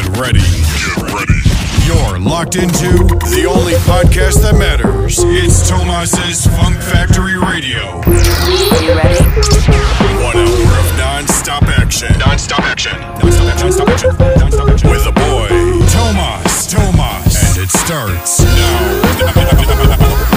[0.00, 0.40] Get ready.
[0.40, 1.40] Get ready.
[1.84, 5.18] You're locked into the only podcast that matters.
[5.18, 8.00] It's Tomas's Funk Factory Radio.
[8.08, 9.20] You ready?
[10.24, 12.18] One hour of non-stop action.
[12.18, 12.98] Non-stop action.
[12.98, 13.68] Non-stop action.
[13.68, 14.16] Non-stop action.
[14.16, 14.90] Non-stop action.
[14.90, 15.48] With the boy,
[15.92, 16.66] Tomas.
[16.66, 17.36] Tomas.
[17.36, 20.26] And it starts now.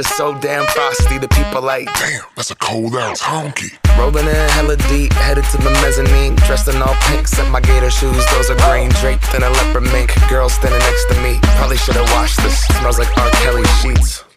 [0.00, 1.18] on the fringe is so damn frosty.
[1.18, 3.70] The people like, Damn, that's a cold ass honky.
[3.98, 6.36] rolling in hella deep, headed to the mezzanine.
[6.36, 8.24] Dressed in all pink, set my gator shoes.
[8.32, 10.12] Those are green draped in a leopard mink.
[10.28, 11.38] Girl standing next to me.
[11.58, 12.66] Probably should've washed this.
[12.78, 13.30] Smells like R.
[13.42, 14.29] Kelly sheets.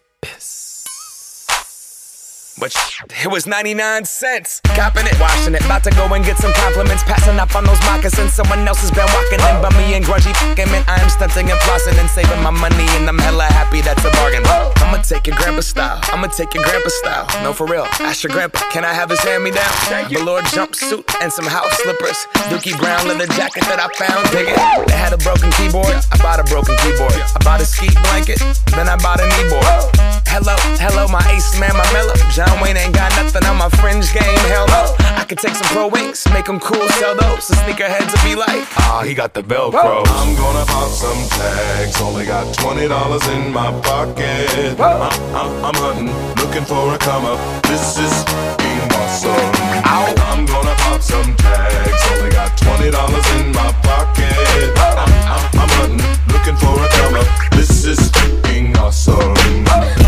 [2.64, 2.72] But
[3.12, 4.62] it was 99 cents.
[4.72, 5.66] Copping it, washing it.
[5.66, 7.04] About to go and get some compliments.
[7.04, 8.32] Passing up on those moccasins.
[8.32, 10.80] Someone else has been walking in me and grungy fucking man.
[10.88, 12.88] I am stunting and flossing and saving my money.
[12.96, 14.48] And I'm hella happy that's a bargain.
[14.48, 16.00] I'ma take your grandpa style.
[16.16, 17.28] I'ma take your grandpa style.
[17.44, 17.84] No, for real.
[18.00, 19.74] Ask your grandpa, can I have his hand me down?
[20.08, 22.16] Velour jumpsuit and some house slippers.
[22.48, 24.24] Dookie brown leather jacket that I found.
[24.32, 24.88] Dig it.
[24.88, 26.00] They had a broken keyboard.
[26.14, 27.12] I bought a broken keyboard.
[27.12, 28.40] I bought a ski blanket.
[28.72, 30.14] Then I bought a kneeboard.
[30.34, 32.18] Hello, hello, my ace man, my mellow.
[32.34, 34.40] John Wayne ain't got nothing on my fringe game.
[34.52, 34.96] Hell no.
[35.16, 37.48] I could take some pro wings, make them cool, sell those.
[37.48, 40.04] The sneakerheads will be like, ah, he got the Velcro.
[40.06, 42.02] I'm gonna pop some tags.
[42.02, 44.80] Only got twenty dollars in my pocket.
[44.80, 45.02] I'm,
[45.34, 46.12] I'm, I'm hunting,
[46.44, 47.40] looking for a come up.
[47.64, 48.14] This is
[48.60, 49.84] being awesome.
[49.86, 52.04] I'm gonna pop some tags.
[52.12, 54.74] Only got twenty dollars in my pocket.
[54.76, 56.04] I'm, I'm, I'm hunting,
[56.34, 57.28] looking for a come up.
[57.52, 58.12] This is
[58.44, 59.36] being awesome.
[59.66, 60.03] Can't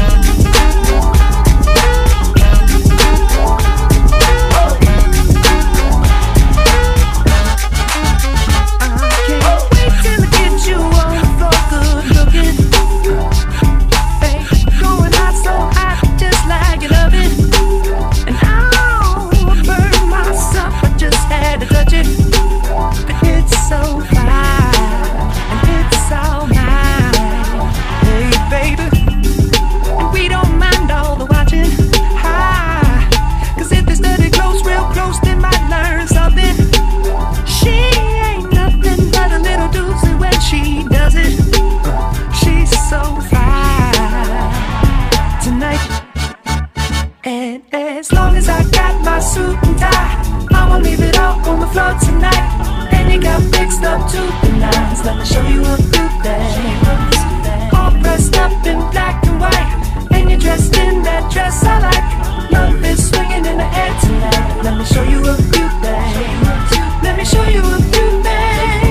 [50.75, 52.92] I won't leave it all on the floor tonight.
[52.92, 55.06] And you got fixed up to the nines.
[55.06, 57.72] Let me show you a few things.
[57.72, 62.51] All dressed up in black and white, and you're dressed in that dress I like.
[62.51, 64.63] Love is swinging in the air tonight.
[64.66, 67.04] Let me show you a few things.
[67.04, 68.85] Let me show you a few things.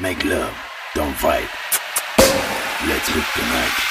[0.00, 0.56] Make love,
[0.94, 1.46] don't fight.
[2.88, 3.90] Let's rip the night.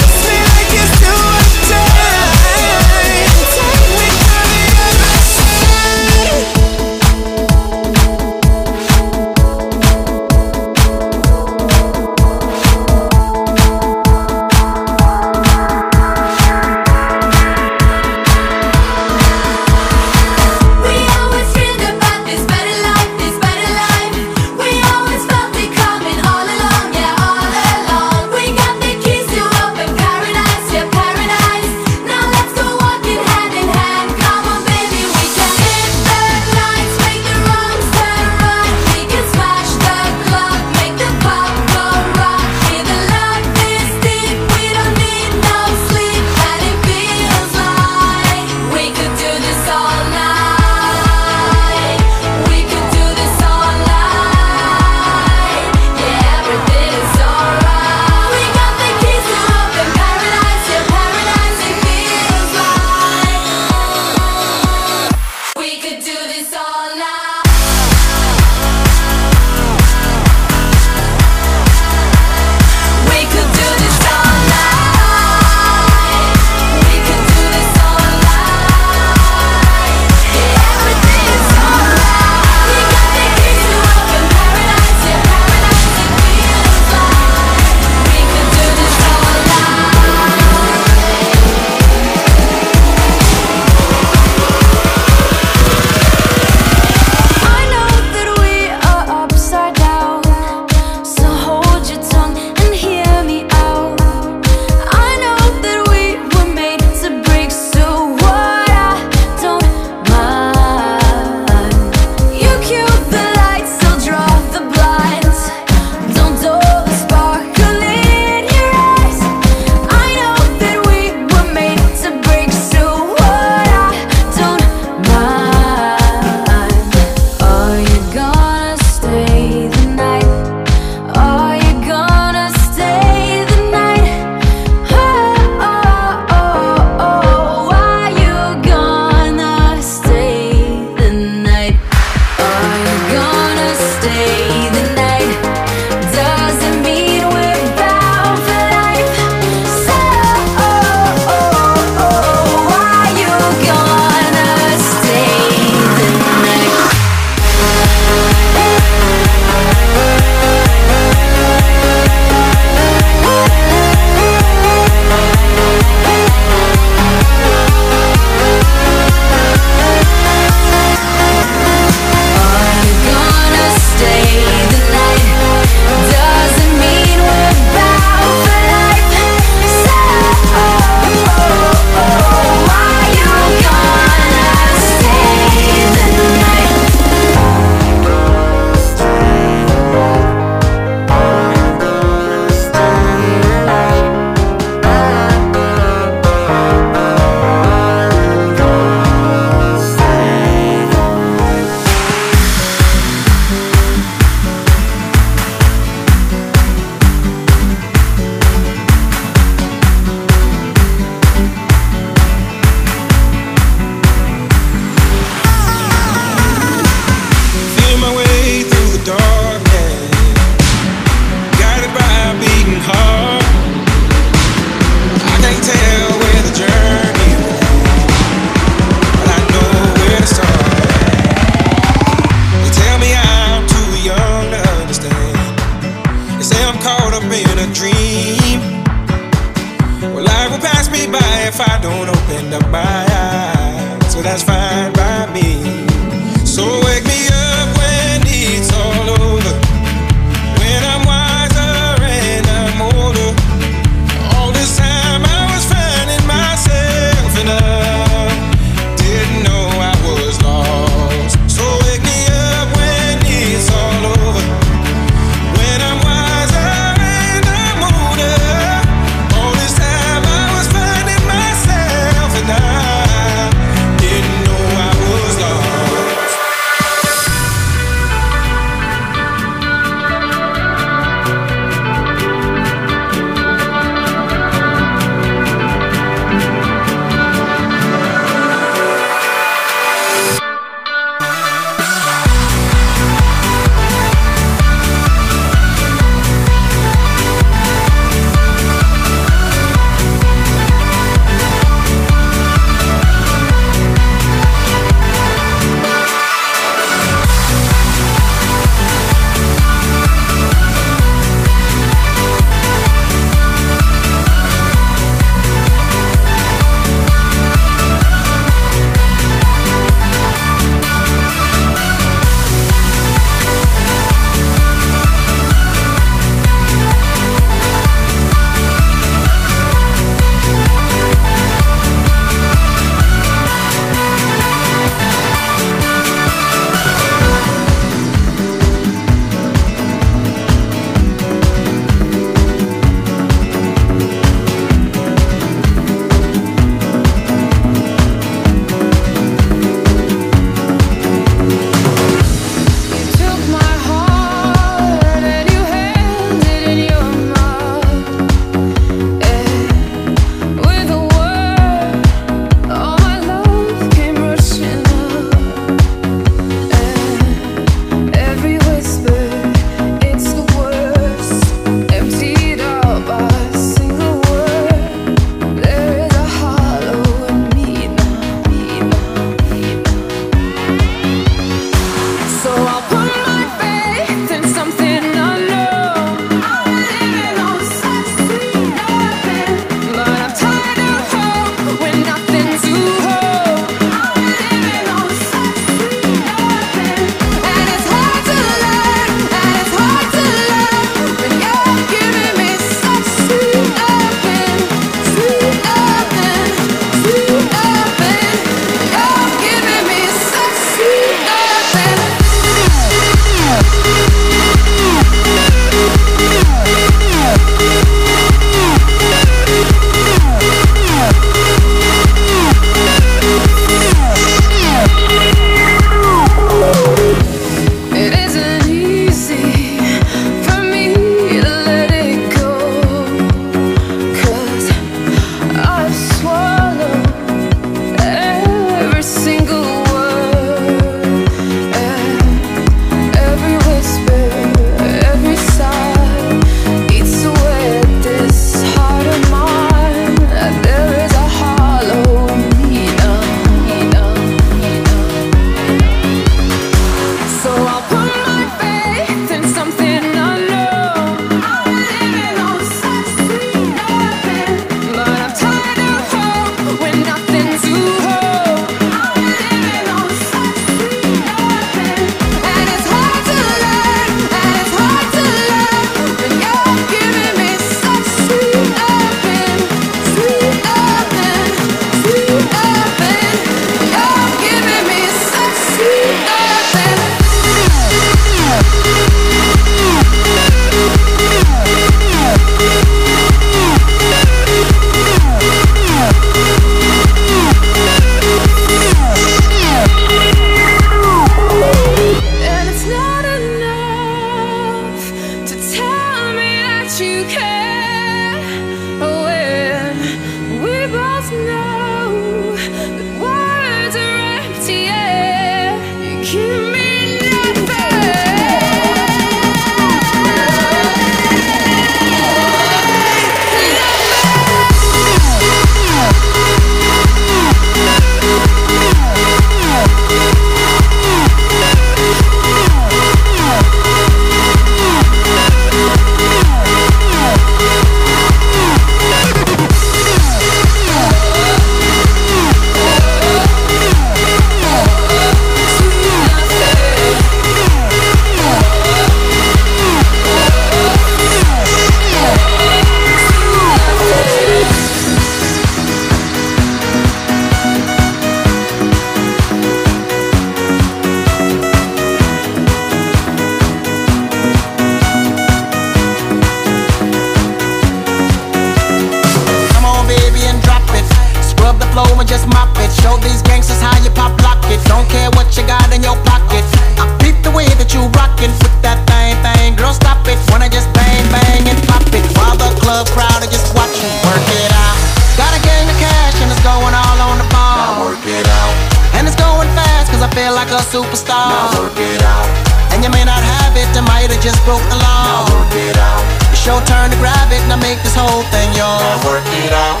[597.48, 599.00] Grab it, now make this whole thing yours.
[599.00, 600.00] Now work it out.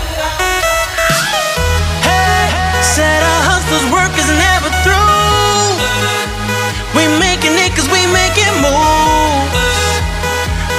[2.04, 5.80] Hey, said our hustlers' work is never through.
[6.96, 9.56] We making it cause we making moves.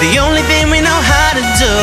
[0.01, 1.75] The only thing we know how to do.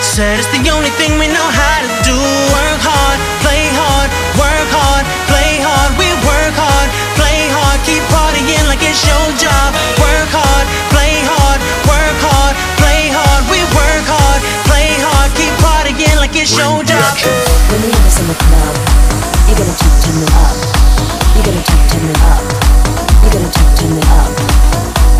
[0.00, 2.16] Said it's the only thing we know how to do.
[2.52, 5.90] Work hard, play hard, work hard, play hard.
[5.96, 9.70] We work hard, play hard, keep partying like it's your job.
[9.98, 10.09] Work
[16.40, 17.04] it's your job.
[17.68, 18.74] When we have this in the club,
[19.44, 20.56] you gotta turn turn it up.
[21.36, 22.42] You gotta turn turn it up.
[23.20, 24.32] You gotta turn turn it up.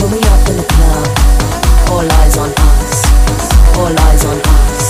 [0.01, 1.05] When we up in the club,
[1.93, 3.05] all eyes on us.
[3.77, 4.81] All eyes on us.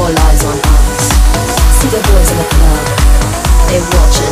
[0.00, 1.04] All eyes on us.
[1.76, 2.84] See the boys in the club,
[3.68, 4.31] they watching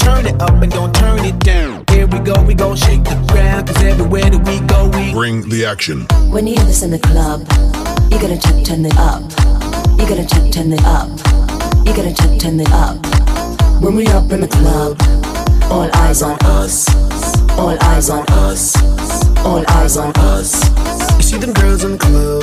[0.00, 0.14] Hey, yo.
[0.14, 1.84] Turn it up and don't turn it down.
[1.90, 3.68] Here we go, we gon' shake the ground.
[3.68, 6.06] Cause everywhere that we go, we Bring the action.
[6.30, 7.40] When you hear this in the club,
[8.10, 9.22] you gotta turn turn it up.
[9.98, 11.08] You gotta turn turn it up.
[11.86, 12.96] You gotta turn turn it up.
[13.82, 15.00] When we up in the club,
[15.70, 16.88] all eyes on us.
[17.58, 18.76] All eyes on us.
[19.44, 20.52] All eyes on us.
[21.16, 22.42] You see them girls in the club,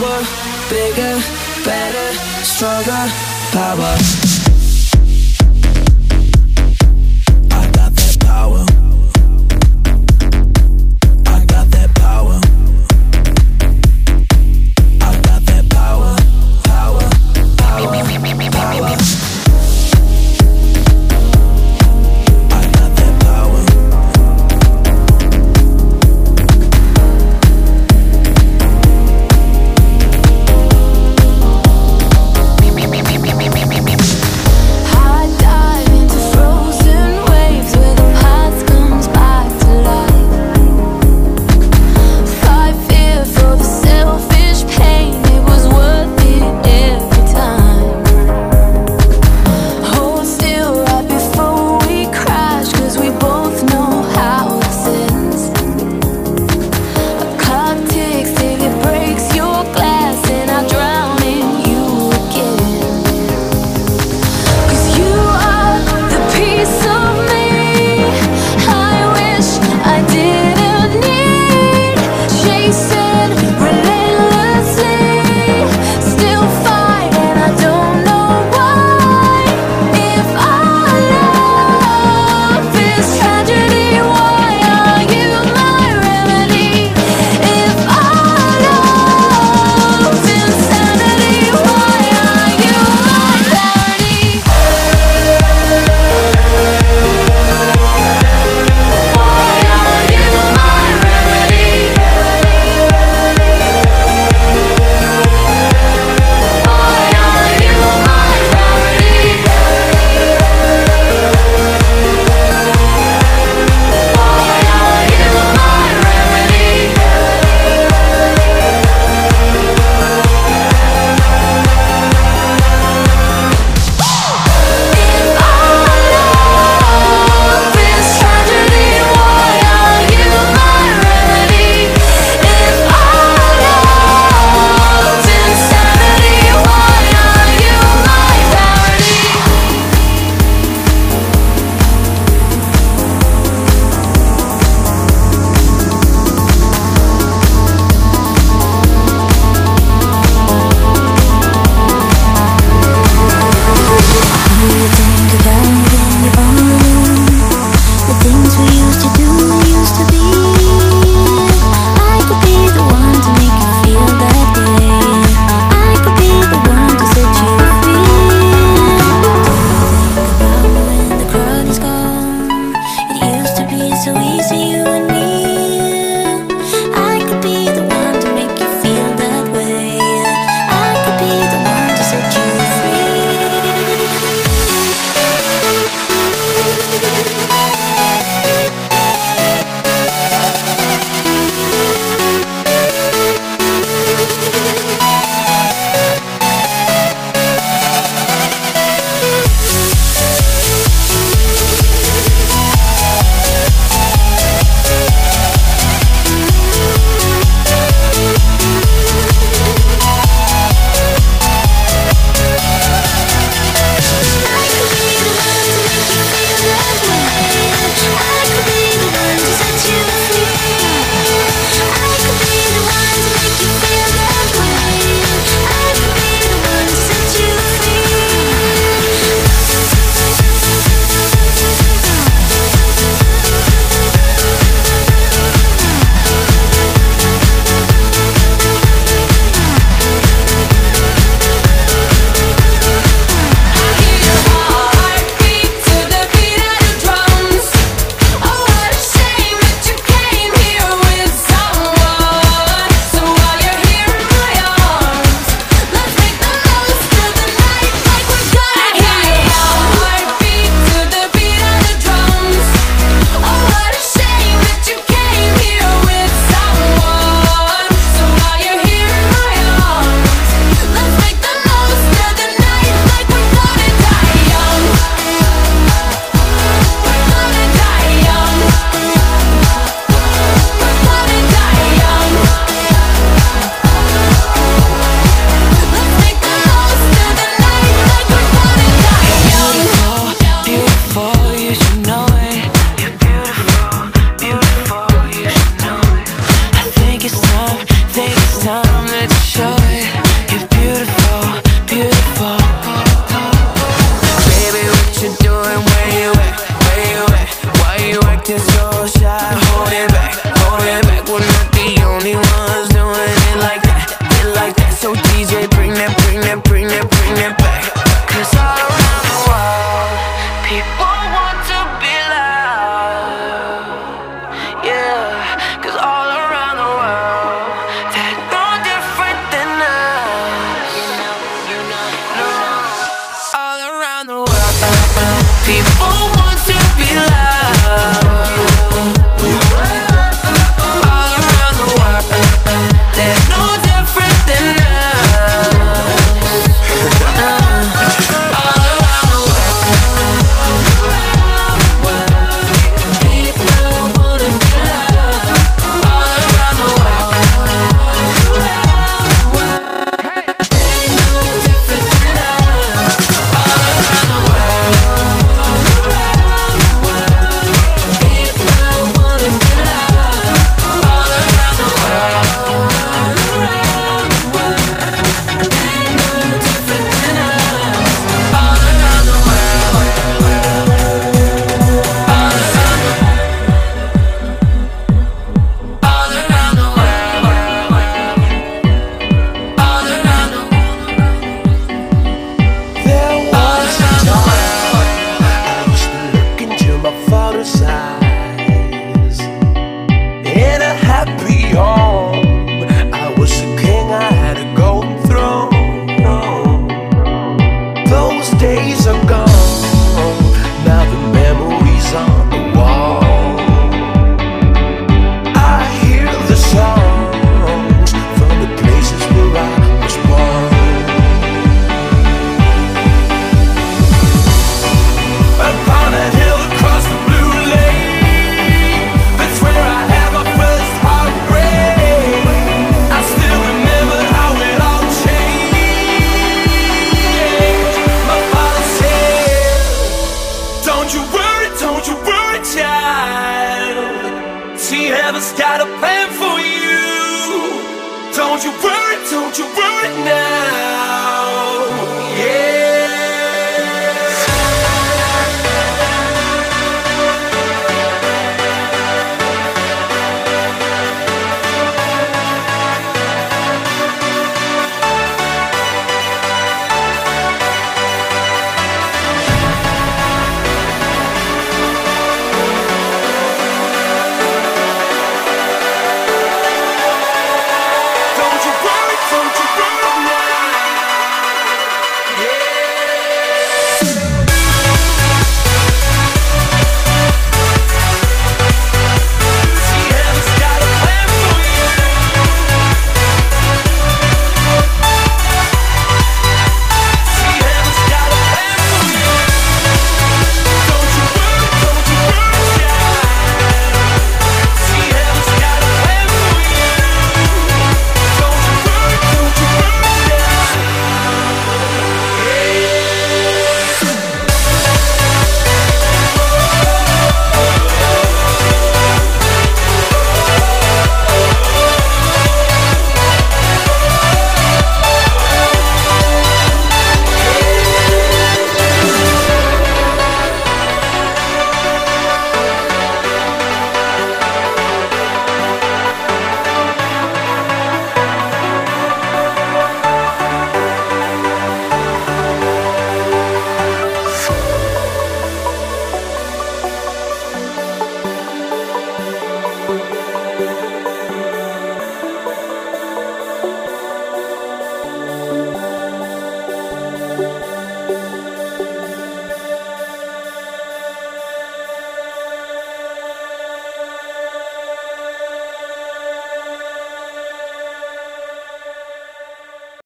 [0.00, 0.22] Hour,
[0.68, 1.18] bigger,
[1.64, 2.12] better,
[2.44, 3.08] stronger,
[3.52, 3.96] power.
[3.96, 4.27] power.